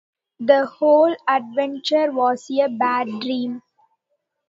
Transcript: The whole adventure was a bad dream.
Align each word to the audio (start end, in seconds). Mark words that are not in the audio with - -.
The 0.39 0.65
whole 0.65 1.15
adventure 1.27 2.11
was 2.11 2.49
a 2.49 2.67
bad 2.69 3.07
dream. 3.19 3.61